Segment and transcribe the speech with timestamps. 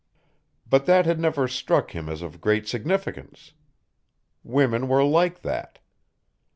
[0.67, 3.51] But that had never struck him as of great significance.
[4.43, 5.77] Women were like that.